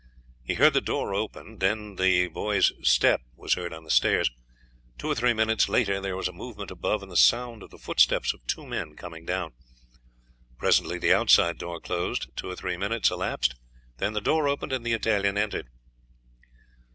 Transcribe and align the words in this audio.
He 0.41 0.55
heard 0.55 0.73
the 0.73 0.81
door 0.81 1.13
opened, 1.13 1.59
then 1.59 1.95
the 1.95 2.27
boy's 2.27 2.71
step 2.81 3.21
was 3.35 3.53
heard 3.53 3.71
on 3.71 3.83
the 3.83 3.91
stairs, 3.91 4.31
two 4.97 5.05
or 5.05 5.13
three 5.13 5.31
minutes 5.31 5.69
later 5.69 6.01
there 6.01 6.17
was 6.17 6.27
a 6.27 6.31
movement 6.33 6.71
above 6.71 7.03
and 7.03 7.11
the 7.11 7.15
sound 7.15 7.61
of 7.61 7.69
the 7.69 7.77
footsteps 7.77 8.33
of 8.33 8.43
two 8.47 8.65
men 8.65 8.95
coming 8.95 9.25
down. 9.25 9.53
Presently 10.57 10.97
the 10.97 11.13
outside 11.13 11.59
door 11.59 11.79
closed, 11.79 12.35
two 12.35 12.49
or 12.49 12.55
three 12.55 12.77
minutes 12.77 13.11
elapsed; 13.11 13.53
then 13.97 14.13
the 14.13 14.21
door 14.21 14.47
opened 14.47 14.73
and 14.73 14.83
the 14.83 14.93
Italian 14.93 15.37
entered. 15.37 15.67